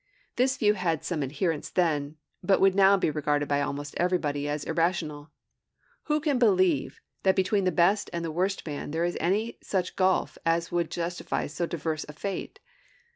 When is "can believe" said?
6.19-6.99